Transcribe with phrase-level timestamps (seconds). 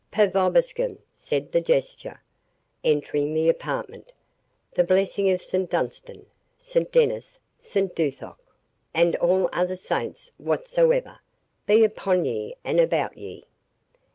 [0.09, 2.23] "'Pax vobiscum'," said the Jester,
[2.83, 4.11] entering the apartment;
[4.73, 6.25] "the blessing of St Dunstan,
[6.57, 8.37] St Dennis, St Duthoc,
[8.95, 11.19] and all other saints whatsoever,
[11.67, 13.45] be upon ye and about ye."